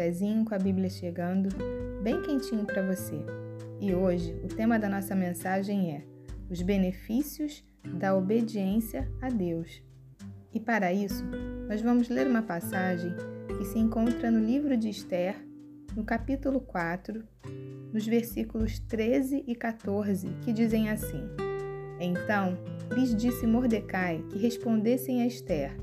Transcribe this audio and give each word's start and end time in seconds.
cafezinho 0.00 0.46
com 0.46 0.54
a 0.54 0.58
Bíblia 0.58 0.88
chegando, 0.88 1.50
bem 2.02 2.22
quentinho 2.22 2.64
para 2.64 2.80
você. 2.80 3.22
E 3.78 3.94
hoje 3.94 4.34
o 4.42 4.48
tema 4.48 4.78
da 4.78 4.88
nossa 4.88 5.14
mensagem 5.14 5.94
é 5.94 6.02
os 6.48 6.62
benefícios 6.62 7.62
da 7.98 8.16
obediência 8.16 9.06
a 9.20 9.28
Deus. 9.28 9.82
E 10.54 10.58
para 10.58 10.90
isso, 10.90 11.22
nós 11.68 11.82
vamos 11.82 12.08
ler 12.08 12.26
uma 12.26 12.40
passagem 12.40 13.14
que 13.58 13.64
se 13.66 13.78
encontra 13.78 14.30
no 14.30 14.42
livro 14.42 14.74
de 14.74 14.88
Esther, 14.88 15.36
no 15.94 16.02
capítulo 16.02 16.62
4, 16.62 17.22
nos 17.92 18.06
versículos 18.06 18.78
13 18.78 19.44
e 19.46 19.54
14, 19.54 20.28
que 20.42 20.50
dizem 20.50 20.88
assim: 20.88 21.28
Então 22.00 22.56
lhes 22.90 23.14
disse 23.14 23.46
Mordecai 23.46 24.24
que 24.30 24.38
respondessem 24.38 25.20
a 25.20 25.26
Esther: 25.26 25.76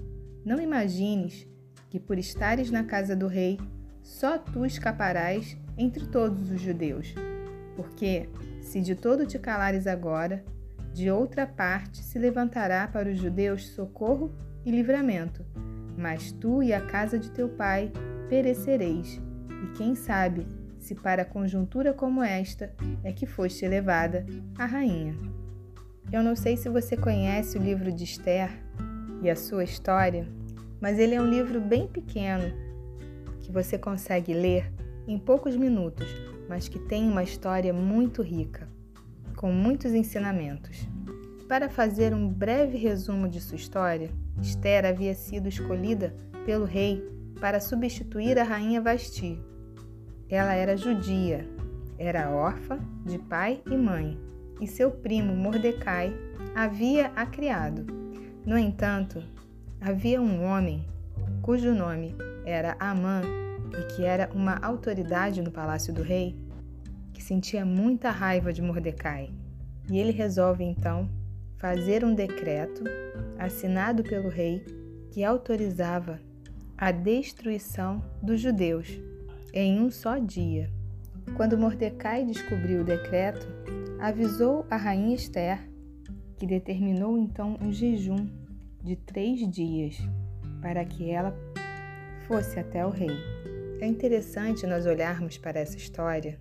Não 0.43 0.59
imagines 0.59 1.47
que 1.87 1.99
por 1.99 2.17
estares 2.17 2.71
na 2.71 2.83
casa 2.83 3.15
do 3.15 3.27
rei, 3.27 3.59
só 4.07 4.37
tu 4.37 4.65
escaparás 4.65 5.57
entre 5.77 6.07
todos 6.07 6.49
os 6.49 6.61
judeus. 6.61 7.13
Porque, 7.75 8.29
se 8.61 8.79
de 8.79 8.95
todo 8.95 9.27
te 9.27 9.37
calares 9.37 9.85
agora, 9.85 10.43
de 10.93 11.11
outra 11.11 11.45
parte 11.45 12.01
se 12.01 12.17
levantará 12.17 12.87
para 12.87 13.09
os 13.09 13.17
judeus 13.19 13.67
socorro 13.67 14.33
e 14.65 14.71
livramento, 14.71 15.45
mas 15.97 16.31
tu 16.31 16.63
e 16.63 16.73
a 16.73 16.79
casa 16.79 17.19
de 17.19 17.29
teu 17.29 17.49
pai 17.49 17.91
perecereis. 18.29 19.21
E 19.49 19.77
quem 19.77 19.93
sabe 19.93 20.47
se 20.79 20.95
para 20.95 21.25
conjuntura 21.25 21.93
como 21.93 22.23
esta 22.23 22.73
é 23.03 23.11
que 23.11 23.25
foste 23.25 23.67
levada 23.67 24.25
a 24.57 24.65
rainha. 24.65 25.15
Eu 26.13 26.23
não 26.23 26.35
sei 26.35 26.55
se 26.55 26.69
você 26.69 26.95
conhece 26.95 27.57
o 27.57 27.61
livro 27.61 27.91
de 27.91 28.05
Esther 28.05 28.49
e 29.21 29.29
a 29.29 29.35
sua 29.35 29.65
história, 29.65 30.25
mas 30.79 30.97
ele 30.97 31.13
é 31.13 31.21
um 31.21 31.29
livro 31.29 31.59
bem 31.59 31.87
pequeno 31.87 32.66
que 33.47 33.51
você 33.53 33.77
consegue 33.77 34.33
ler 34.33 34.69
em 35.07 35.17
poucos 35.17 35.55
minutos, 35.55 36.05
mas 36.49 36.67
que 36.67 36.77
tem 36.77 37.09
uma 37.09 37.23
história 37.23 37.71
muito 37.71 38.21
rica, 38.21 38.67
com 39.37 39.49
muitos 39.49 39.93
ensinamentos. 39.93 40.85
Para 41.47 41.69
fazer 41.69 42.13
um 42.13 42.27
breve 42.27 42.77
resumo 42.77 43.29
de 43.29 43.39
sua 43.39 43.55
história, 43.55 44.09
Esther 44.41 44.85
havia 44.85 45.15
sido 45.15 45.47
escolhida 45.47 46.13
pelo 46.45 46.65
rei 46.65 47.01
para 47.39 47.61
substituir 47.61 48.37
a 48.37 48.43
rainha 48.43 48.81
Vasti. 48.81 49.41
Ela 50.27 50.53
era 50.53 50.75
judia, 50.75 51.47
era 51.97 52.29
órfã 52.29 52.79
de 53.05 53.17
pai 53.17 53.61
e 53.65 53.77
mãe, 53.77 54.19
e 54.59 54.67
seu 54.67 54.91
primo 54.91 55.33
Mordecai 55.33 56.13
havia 56.53 57.13
a 57.15 57.25
criado. 57.25 57.87
No 58.45 58.57
entanto, 58.57 59.23
Havia 59.79 60.19
um 60.19 60.43
homem 60.43 60.83
cujo 61.47 61.73
nome 61.73 62.13
era 62.45 62.75
Amã 62.77 63.21
e 63.71 63.95
que 63.95 64.03
era 64.03 64.29
uma 64.33 64.57
autoridade 64.57 65.41
no 65.41 65.49
palácio 65.49 65.93
do 65.93 66.01
rei, 66.01 66.35
que 67.13 67.23
sentia 67.23 67.63
muita 67.63 68.11
raiva 68.11 68.51
de 68.51 68.61
Mordecai. 68.61 69.29
E 69.89 69.97
ele 69.97 70.11
resolve 70.11 70.65
então 70.65 71.09
fazer 71.55 72.03
um 72.03 72.13
decreto 72.13 72.83
assinado 73.39 74.03
pelo 74.03 74.27
rei 74.27 74.61
que 75.09 75.23
autorizava 75.23 76.19
a 76.77 76.91
destruição 76.91 78.03
dos 78.21 78.41
judeus 78.41 78.99
em 79.53 79.79
um 79.79 79.89
só 79.89 80.17
dia. 80.17 80.69
Quando 81.37 81.57
Mordecai 81.57 82.25
descobriu 82.25 82.81
o 82.81 82.85
decreto, 82.85 83.47
avisou 84.01 84.65
a 84.69 84.75
rainha 84.75 85.15
Esther, 85.15 85.59
que 86.35 86.45
determinou 86.45 87.17
então 87.17 87.57
um 87.61 87.71
jejum 87.71 88.27
de 88.83 88.97
três 88.97 89.49
dias 89.49 89.97
para 90.61 90.83
que 90.85 91.09
ela 91.09 91.35
fosse 92.27 92.59
até 92.59 92.85
o 92.85 92.89
rei. 92.89 93.15
É 93.79 93.85
interessante 93.85 94.65
nós 94.65 94.85
olharmos 94.85 95.37
para 95.37 95.59
essa 95.59 95.77
história 95.77 96.39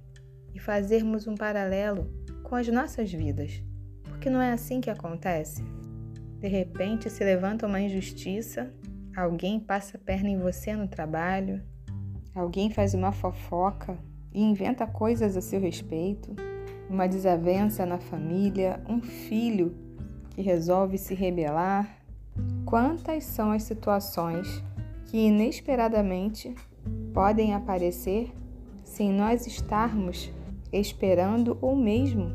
e 0.55 0.59
fazermos 0.59 1.27
um 1.27 1.35
paralelo 1.35 2.11
com 2.43 2.55
as 2.55 2.69
nossas 2.69 3.13
vidas, 3.13 3.63
porque 4.05 4.31
não 4.31 4.41
é 4.41 4.53
assim 4.53 4.81
que 4.81 4.91
acontece. 4.91 5.63
De 6.41 6.49
repente 6.49 7.11
se 7.11 7.23
levanta 7.23 7.67
uma 7.67 7.81
injustiça, 7.81 8.73
alguém 9.17 9.61
passa 9.61 9.97
a 9.97 10.01
perna 10.01 10.31
em 10.31 10.39
você 10.39 10.75
no 10.75 10.89
trabalho, 10.89 11.63
alguém 12.35 12.71
faz 12.71 12.95
uma 12.95 13.13
fofoca 13.13 13.99
e 14.33 14.43
inventa 14.43 14.87
coisas 14.87 15.37
a 15.37 15.41
seu 15.41 15.61
respeito, 15.61 16.35
uma 16.89 17.07
desavença 17.07 17.85
na 17.85 17.99
família, 17.99 18.81
um 18.89 19.01
filho 19.01 19.75
que 20.31 20.43
resolve 20.43 20.99
se 20.99 21.15
rebelar, 21.15 21.96
Quantas 22.67 23.23
são 23.23 23.53
as 23.53 23.63
situações 23.63 24.61
que 25.05 25.17
inesperadamente 25.17 26.53
podem 27.15 27.55
aparecer 27.55 28.35
sem 28.85 29.13
nós 29.13 29.47
estarmos 29.47 30.33
esperando 30.73 31.57
ou 31.61 31.77
mesmo 31.77 32.33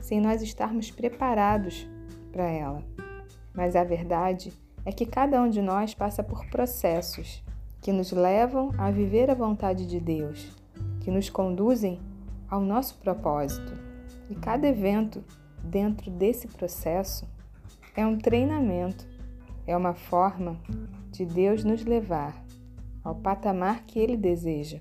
sem 0.00 0.20
nós 0.20 0.42
estarmos 0.42 0.90
preparados 0.90 1.88
para 2.32 2.50
ela. 2.50 2.82
Mas 3.54 3.76
a 3.76 3.84
verdade 3.84 4.52
é 4.84 4.90
que 4.90 5.06
cada 5.06 5.40
um 5.40 5.48
de 5.48 5.62
nós 5.62 5.94
passa 5.94 6.24
por 6.24 6.44
processos 6.46 7.40
que 7.80 7.92
nos 7.92 8.10
levam 8.10 8.72
a 8.76 8.90
viver 8.90 9.30
a 9.30 9.34
vontade 9.34 9.86
de 9.86 10.00
Deus, 10.00 10.50
que 11.00 11.10
nos 11.10 11.30
conduzem 11.30 12.00
ao 12.50 12.60
nosso 12.60 12.96
propósito. 12.98 13.72
E 14.28 14.34
cada 14.34 14.66
evento 14.66 15.22
dentro 15.62 16.10
desse 16.10 16.48
processo 16.48 17.28
é 17.94 18.04
um 18.04 18.18
treinamento 18.18 19.17
é 19.68 19.76
uma 19.76 19.92
forma 19.92 20.58
de 21.10 21.26
Deus 21.26 21.62
nos 21.62 21.84
levar 21.84 22.42
ao 23.04 23.14
patamar 23.14 23.84
que 23.84 23.98
Ele 23.98 24.16
deseja. 24.16 24.80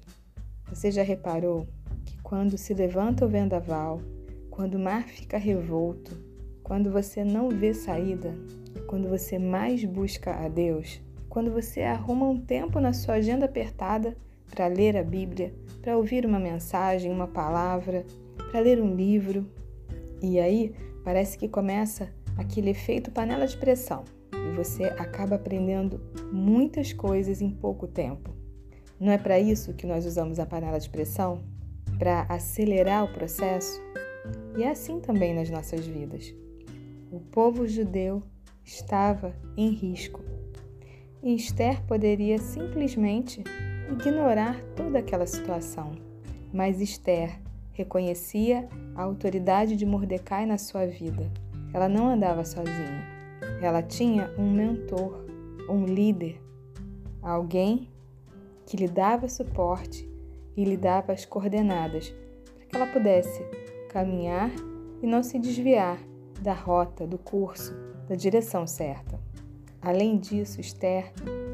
Você 0.69 0.89
já 0.89 1.03
reparou 1.03 1.67
que 2.05 2.17
quando 2.21 2.57
se 2.57 2.73
levanta 2.73 3.25
o 3.25 3.27
vendaval, 3.27 4.01
quando 4.49 4.75
o 4.75 4.79
mar 4.79 5.03
fica 5.03 5.37
revolto, 5.37 6.17
quando 6.63 6.89
você 6.89 7.21
não 7.21 7.49
vê 7.49 7.73
saída, 7.73 8.33
quando 8.87 9.09
você 9.09 9.37
mais 9.37 9.83
busca 9.83 10.33
a 10.33 10.47
Deus, 10.47 11.01
quando 11.27 11.51
você 11.51 11.81
arruma 11.81 12.25
um 12.25 12.39
tempo 12.39 12.79
na 12.79 12.93
sua 12.93 13.15
agenda 13.15 13.45
apertada 13.45 14.15
para 14.49 14.67
ler 14.67 14.95
a 14.95 15.03
Bíblia, 15.03 15.53
para 15.81 15.97
ouvir 15.97 16.25
uma 16.25 16.39
mensagem, 16.39 17.11
uma 17.11 17.27
palavra, 17.27 18.05
para 18.51 18.61
ler 18.61 18.81
um 18.81 18.95
livro, 18.95 19.45
e 20.21 20.39
aí 20.39 20.73
parece 21.03 21.37
que 21.37 21.49
começa 21.49 22.09
aquele 22.37 22.69
efeito 22.69 23.11
panela 23.11 23.45
de 23.45 23.57
pressão 23.57 24.05
você 24.57 24.85
acaba 24.97 25.35
aprendendo 25.35 26.01
muitas 26.31 26.91
coisas 26.91 27.43
em 27.43 27.51
pouco 27.51 27.85
tempo. 27.85 28.35
Não 28.99 29.11
é 29.11 29.17
para 29.17 29.39
isso 29.39 29.75
que 29.75 29.85
nós 29.85 30.03
usamos 30.03 30.39
a 30.39 30.47
panela 30.47 30.79
de 30.79 30.89
pressão? 30.89 31.43
Para 31.99 32.23
acelerar 32.23 33.03
o 33.05 33.13
processo? 33.13 33.79
E 34.57 34.63
é 34.63 34.71
assim 34.71 34.99
também 34.99 35.35
nas 35.35 35.51
nossas 35.51 35.85
vidas. 35.85 36.33
O 37.11 37.19
povo 37.19 37.67
judeu 37.67 38.23
estava 38.65 39.35
em 39.55 39.69
risco. 39.69 40.21
E 41.21 41.35
Esther 41.35 41.83
poderia 41.83 42.39
simplesmente 42.39 43.43
ignorar 43.91 44.59
toda 44.75 44.97
aquela 44.97 45.27
situação. 45.27 45.91
Mas 46.51 46.81
Esther 46.81 47.39
reconhecia 47.73 48.67
a 48.95 49.03
autoridade 49.03 49.75
de 49.75 49.85
Mordecai 49.85 50.47
na 50.47 50.57
sua 50.57 50.87
vida. 50.87 51.31
Ela 51.71 51.87
não 51.87 52.09
andava 52.09 52.43
sozinha. 52.43 53.16
Ela 53.61 53.81
tinha 53.81 54.33
um 54.37 54.51
mentor, 54.51 55.25
um 55.69 55.85
líder, 55.85 56.41
alguém 57.21 57.89
que 58.65 58.77
lhe 58.77 58.87
dava 58.87 59.27
suporte 59.27 60.09
e 60.55 60.63
lhe 60.63 60.77
dava 60.77 61.13
as 61.13 61.25
coordenadas 61.25 62.13
para 62.55 62.65
que 62.65 62.75
ela 62.75 62.87
pudesse 62.87 63.43
caminhar 63.89 64.51
e 65.01 65.07
não 65.07 65.23
se 65.23 65.39
desviar 65.39 65.99
da 66.41 66.53
rota, 66.53 67.07
do 67.07 67.17
curso, 67.17 67.73
da 68.07 68.15
direção 68.15 68.67
certa. 68.67 69.19
Além 69.81 70.17
disso, 70.17 70.59
Esther 70.59 71.11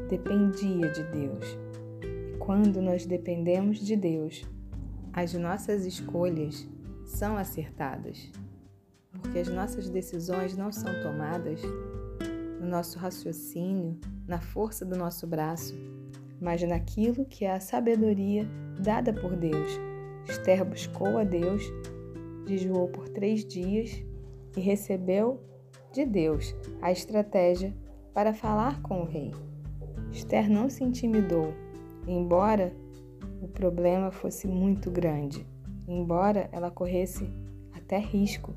dependia 0.08 0.90
de 0.90 1.02
Deus. 1.04 1.58
E 2.02 2.36
quando 2.38 2.82
nós 2.82 3.06
dependemos 3.06 3.78
de 3.78 3.96
Deus, 3.96 4.44
as 5.12 5.32
nossas 5.34 5.86
escolhas 5.86 6.68
são 7.04 7.36
acertadas 7.36 8.30
porque 9.24 9.38
as 9.38 9.48
nossas 9.48 9.88
decisões 9.88 10.54
não 10.54 10.70
são 10.70 10.92
tomadas 11.02 11.62
no 12.60 12.68
nosso 12.68 12.98
raciocínio, 12.98 13.98
na 14.28 14.38
força 14.38 14.84
do 14.84 14.96
nosso 14.96 15.26
braço, 15.26 15.74
mas 16.38 16.62
naquilo 16.62 17.24
que 17.24 17.46
é 17.46 17.52
a 17.52 17.60
sabedoria 17.60 18.46
dada 18.78 19.14
por 19.14 19.34
Deus. 19.34 19.80
Esther 20.28 20.62
buscou 20.62 21.16
a 21.18 21.24
Deus, 21.24 21.62
jejuou 22.46 22.88
por 22.88 23.08
três 23.08 23.44
dias 23.46 24.04
e 24.56 24.60
recebeu 24.60 25.42
de 25.90 26.04
Deus 26.04 26.54
a 26.82 26.92
estratégia 26.92 27.74
para 28.12 28.34
falar 28.34 28.82
com 28.82 29.00
o 29.00 29.06
rei. 29.06 29.32
Esther 30.12 30.50
não 30.50 30.68
se 30.68 30.84
intimidou, 30.84 31.54
embora 32.06 32.76
o 33.40 33.48
problema 33.48 34.10
fosse 34.10 34.46
muito 34.46 34.90
grande, 34.90 35.46
embora 35.88 36.48
ela 36.52 36.70
corresse 36.70 37.26
até 37.74 37.98
risco 37.98 38.54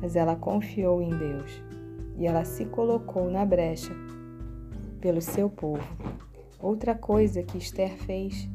mas 0.00 0.16
ela 0.16 0.36
confiou 0.36 1.02
em 1.02 1.10
Deus 1.10 1.62
e 2.16 2.26
ela 2.26 2.44
se 2.44 2.64
colocou 2.66 3.30
na 3.30 3.44
brecha 3.44 3.92
pelo 5.00 5.20
seu 5.20 5.48
povo. 5.48 5.86
Outra 6.60 6.94
coisa 6.94 7.42
que 7.42 7.56
Esther 7.56 7.96
fez 7.96 8.48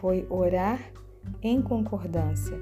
foi 0.00 0.26
orar 0.28 0.80
em 1.42 1.62
concordância. 1.62 2.56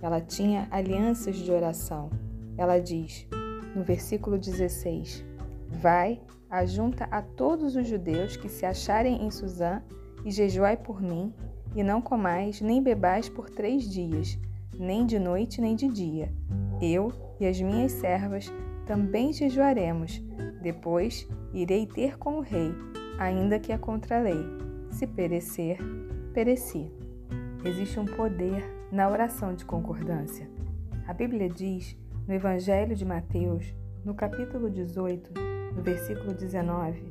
Ela 0.00 0.20
tinha 0.20 0.66
alianças 0.70 1.36
de 1.36 1.50
oração. 1.50 2.10
Ela 2.56 2.78
diz, 2.78 3.26
no 3.74 3.82
versículo 3.82 4.38
16: 4.38 5.24
Vai, 5.68 6.20
ajunta 6.48 7.04
a 7.10 7.20
todos 7.22 7.76
os 7.76 7.86
judeus 7.86 8.36
que 8.36 8.48
se 8.48 8.64
acharem 8.64 9.24
em 9.24 9.30
Suzã 9.30 9.82
e 10.24 10.30
jejuai 10.30 10.76
por 10.76 11.00
mim, 11.00 11.32
e 11.74 11.82
não 11.82 12.00
comais 12.02 12.60
nem 12.60 12.82
bebais 12.82 13.28
por 13.28 13.48
três 13.48 13.88
dias, 13.88 14.38
nem 14.80 15.04
de 15.04 15.18
noite 15.18 15.60
nem 15.60 15.76
de 15.76 15.86
dia. 15.88 16.32
Eu 16.80 17.12
e 17.38 17.46
as 17.46 17.60
minhas 17.60 17.92
servas 17.92 18.50
também 18.86 19.32
jejuaremos. 19.32 20.22
Depois 20.62 21.28
irei 21.52 21.86
ter 21.86 22.16
com 22.18 22.38
o 22.38 22.40
rei, 22.40 22.72
ainda 23.18 23.58
que 23.58 23.72
a 23.72 23.78
contralei. 23.78 24.42
Se 24.90 25.06
perecer, 25.06 25.78
pereci. 26.32 26.90
Existe 27.62 28.00
um 28.00 28.06
poder 28.06 28.64
na 28.90 29.08
oração 29.08 29.54
de 29.54 29.66
concordância. 29.66 30.48
A 31.06 31.12
Bíblia 31.12 31.48
diz 31.48 31.94
no 32.26 32.32
Evangelho 32.32 32.96
de 32.96 33.04
Mateus, 33.04 33.74
no 34.02 34.14
capítulo 34.14 34.70
18, 34.70 35.32
no 35.76 35.82
versículo 35.82 36.32
19: 36.32 37.02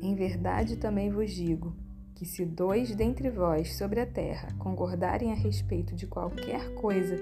Em 0.00 0.14
verdade 0.14 0.76
também 0.76 1.10
vos 1.10 1.30
digo 1.30 1.76
que 2.18 2.26
se 2.26 2.44
dois 2.44 2.96
dentre 2.96 3.30
vós 3.30 3.76
sobre 3.76 4.00
a 4.00 4.06
terra 4.06 4.48
concordarem 4.58 5.30
a 5.30 5.36
respeito 5.36 5.94
de 5.94 6.04
qualquer 6.04 6.74
coisa 6.74 7.16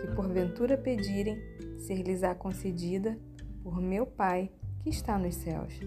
que 0.00 0.08
porventura 0.16 0.76
pedirem, 0.76 1.40
ser-lhes-á 1.78 2.34
concedida 2.34 3.16
por 3.62 3.80
meu 3.80 4.04
Pai 4.04 4.50
que 4.80 4.90
está 4.90 5.16
nos 5.16 5.36
céus. 5.36 5.78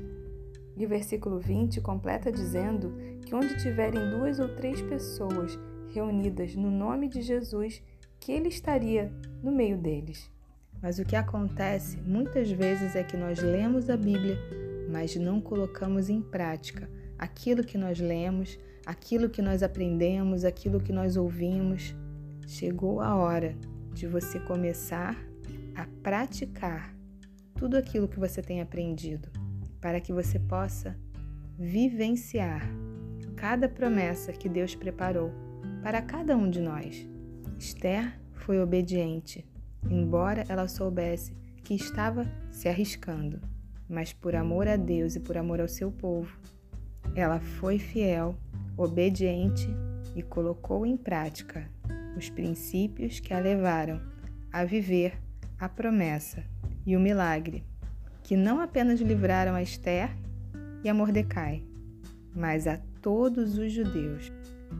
E 0.77 0.85
o 0.85 0.87
versículo 0.87 1.41
20 1.41 1.81
completa 1.81 2.31
dizendo 2.31 2.95
que 3.25 3.35
onde 3.35 3.61
tiverem 3.61 4.09
duas 4.11 4.39
ou 4.39 4.47
três 4.55 4.81
pessoas 4.81 5.59
reunidas 5.89 6.55
no 6.55 6.71
nome 6.71 7.09
de 7.09 7.21
Jesus, 7.21 7.83
que 8.17 8.31
ele 8.31 8.47
estaria 8.47 9.11
no 9.43 9.51
meio 9.51 9.77
deles. 9.77 10.31
Mas 10.81 10.99
o 10.99 11.03
que 11.03 11.17
acontece 11.17 11.99
muitas 11.99 12.49
vezes 12.49 12.95
é 12.95 13.03
que 13.03 13.17
nós 13.17 13.41
lemos 13.41 13.89
a 13.89 13.97
Bíblia, 13.97 14.39
mas 14.89 15.17
não 15.17 15.41
colocamos 15.41 16.09
em 16.09 16.21
prática 16.21 16.89
aquilo 17.17 17.63
que 17.63 17.77
nós 17.77 17.99
lemos, 17.99 18.57
aquilo 18.85 19.29
que 19.29 19.41
nós 19.41 19.63
aprendemos, 19.63 20.43
aquilo 20.43 20.79
que 20.79 20.91
nós 20.91 21.15
ouvimos. 21.15 21.95
Chegou 22.47 23.01
a 23.01 23.15
hora 23.15 23.55
de 23.93 24.07
você 24.07 24.39
começar 24.39 25.17
a 25.75 25.87
praticar 26.01 26.93
tudo 27.55 27.77
aquilo 27.77 28.07
que 28.07 28.19
você 28.19 28.41
tem 28.41 28.61
aprendido, 28.61 29.29
para 29.79 29.99
que 29.99 30.11
você 30.11 30.39
possa 30.39 30.97
vivenciar 31.57 32.67
cada 33.35 33.69
promessa 33.69 34.31
que 34.31 34.49
Deus 34.49 34.75
preparou 34.75 35.31
para 35.81 36.01
cada 36.01 36.35
um 36.35 36.49
de 36.49 36.61
nós. 36.61 37.07
Esther 37.57 38.19
foi 38.33 38.59
obediente, 38.59 39.45
embora 39.89 40.43
ela 40.49 40.67
soubesse 40.67 41.33
que 41.63 41.73
estava 41.73 42.25
se 42.51 42.67
arriscando, 42.67 43.39
mas 43.87 44.11
por 44.11 44.35
amor 44.35 44.67
a 44.67 44.75
Deus 44.75 45.15
e 45.15 45.19
por 45.19 45.37
amor 45.37 45.61
ao 45.61 45.67
seu 45.67 45.91
povo, 45.91 46.37
ela 47.15 47.39
foi 47.39 47.77
fiel, 47.77 48.35
obediente 48.75 49.67
e 50.15 50.23
colocou 50.23 50.85
em 50.85 50.97
prática 50.97 51.69
os 52.17 52.29
princípios 52.29 53.19
que 53.19 53.33
a 53.33 53.39
levaram 53.39 54.01
a 54.51 54.63
viver 54.63 55.19
a 55.59 55.67
promessa 55.67 56.43
e 56.85 56.95
o 56.95 56.99
milagre, 56.99 57.63
que 58.23 58.35
não 58.35 58.59
apenas 58.59 58.99
livraram 58.99 59.55
a 59.55 59.61
Esther 59.61 60.09
e 60.83 60.89
a 60.89 60.93
Mordecai, 60.93 61.63
mas 62.35 62.67
a 62.67 62.79
todos 63.01 63.57
os 63.57 63.71
judeus. 63.71 64.31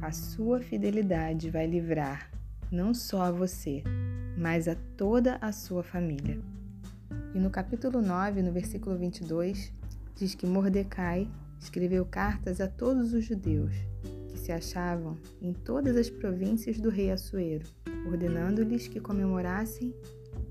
A 0.02 0.12
sua 0.12 0.60
fidelidade 0.60 1.50
vai 1.50 1.68
livrar 1.68 2.32
não 2.72 2.94
só 2.94 3.24
a 3.24 3.32
você, 3.32 3.84
mas 4.38 4.68
a 4.68 4.76
toda 4.98 5.38
a 5.40 5.52
sua 5.52 5.84
família. 5.84 6.40
E 7.34 7.40
no 7.40 7.50
capítulo 7.50 8.02
9, 8.02 8.42
no 8.42 8.52
versículo 8.52 8.98
22, 8.98 9.72
diz 10.16 10.34
que 10.34 10.48
Mordecai 10.48 11.28
escreveu 11.64 12.06
cartas 12.06 12.60
a 12.60 12.68
todos 12.68 13.14
os 13.14 13.24
judeus 13.24 13.74
que 14.28 14.38
se 14.38 14.52
achavam 14.52 15.18
em 15.42 15.54
todas 15.54 15.96
as 15.96 16.10
províncias 16.10 16.78
do 16.78 16.90
rei 16.90 17.10
Assuero, 17.10 17.66
ordenando-lhes 18.06 18.88
que 18.88 19.00
comemorassem 19.00 19.94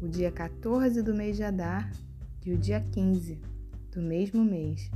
o 0.01 0.09
dia 0.09 0.33
14 0.33 1.03
do 1.03 1.15
mês 1.15 1.37
de 1.37 1.43
Adar 1.43 1.93
e 2.45 2.53
o 2.53 2.57
dia 2.57 2.81
15 2.81 3.39
do 3.93 4.01
mesmo 4.01 4.43
mês, 4.43 4.91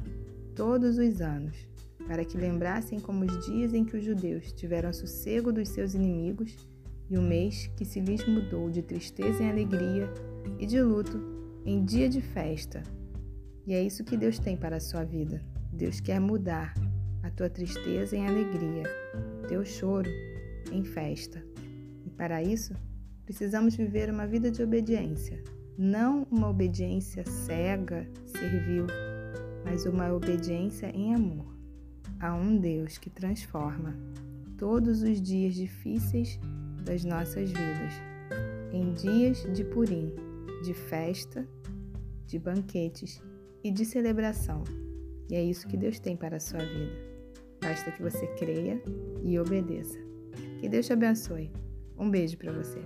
todos 0.55 0.97
os 0.97 1.21
anos, 1.21 1.55
para 2.09 2.25
que 2.25 2.39
lembrassem 2.39 2.99
como 2.99 3.25
os 3.25 3.47
dias 3.47 3.75
em 3.75 3.85
que 3.85 3.97
os 3.97 4.05
judeus 4.05 4.53
tiveram 4.53 4.93
sossego 4.95 5.53
dos 5.53 5.69
seus 5.69 5.95
inimigos 5.95 6.57
e 7.11 7.19
o 7.19 7.23
mês 7.23 7.71
que 7.77 7.85
se 7.85 8.01
lhes 8.01 8.27
mudou 8.27 8.71
de 8.71 8.81
tristeza 8.81 9.43
em 9.43 9.51
alegria 9.51 10.11
e 10.59 10.65
de 10.65 10.81
luto 10.81 11.21
em 11.67 11.85
dia 11.85 12.09
de 12.09 12.23
festa. 12.23 12.83
E 13.67 13.75
é 13.75 13.83
isso 13.83 14.03
que 14.03 14.17
Deus 14.17 14.39
tem 14.39 14.57
para 14.57 14.77
a 14.77 14.81
sua 14.81 15.05
vida. 15.05 15.56
Deus 15.77 16.01
quer 16.01 16.19
mudar 16.19 16.73
a 17.23 17.31
tua 17.31 17.51
tristeza 17.51 18.17
em 18.17 18.27
alegria, 18.27 18.85
teu 19.47 19.63
choro 19.63 20.09
em 20.73 20.83
festa. 20.83 21.45
E 22.05 22.11
para 22.11 22.43
isso, 22.43 22.75
precisamos 23.27 23.77
viver 23.77 24.09
uma 24.09 24.27
vida 24.27 24.51
de 24.51 24.63
obediência, 24.63 25.43
não 25.77 26.27
uma 26.31 26.49
obediência 26.49 27.25
cega, 27.27 28.09
servil, 28.25 28.87
mas 29.65 29.85
uma 29.85 30.11
obediência 30.13 30.87
em 30.97 31.15
amor 31.15 31.55
a 32.21 32.35
um 32.35 32.57
Deus 32.57 32.97
que 32.97 33.11
transforma 33.11 33.95
todos 34.57 35.03
os 35.03 35.21
dias 35.21 35.55
difíceis 35.55 36.41
das 36.85 37.05
nossas 37.05 37.51
vidas 37.51 37.93
em 38.73 38.95
dias 38.95 39.47
de 39.55 39.63
purim, 39.63 40.11
de 40.65 40.73
festa, 40.73 41.47
de 42.27 42.39
banquetes 42.39 43.23
e 43.63 43.71
de 43.71 43.85
celebração. 43.85 44.65
E 45.29 45.35
é 45.35 45.43
isso 45.43 45.67
que 45.67 45.77
Deus 45.77 45.99
tem 45.99 46.17
para 46.17 46.37
a 46.37 46.41
sua 46.41 46.61
vida. 46.61 46.93
Basta 47.61 47.91
que 47.91 48.03
você 48.03 48.27
creia 48.39 48.81
e 49.23 49.39
obedeça. 49.39 49.99
Que 50.61 50.69
Deus 50.69 50.87
te 50.87 50.93
abençoe. 50.93 51.51
Um 51.99 52.11
beijo 52.11 52.37
para 52.37 52.53
você. 52.53 52.81